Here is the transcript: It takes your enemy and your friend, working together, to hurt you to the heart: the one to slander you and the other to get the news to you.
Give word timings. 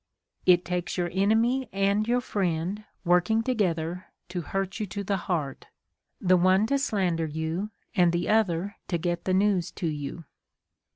It 0.47 0.65
takes 0.65 0.97
your 0.97 1.11
enemy 1.13 1.69
and 1.71 2.07
your 2.07 2.21
friend, 2.21 2.85
working 3.05 3.43
together, 3.43 4.07
to 4.29 4.41
hurt 4.41 4.79
you 4.79 4.87
to 4.87 5.03
the 5.03 5.15
heart: 5.29 5.67
the 6.19 6.37
one 6.37 6.65
to 6.65 6.79
slander 6.79 7.27
you 7.27 7.69
and 7.93 8.11
the 8.11 8.27
other 8.27 8.77
to 8.87 8.97
get 8.97 9.25
the 9.25 9.33
news 9.35 9.69
to 9.73 9.85
you. 9.85 10.23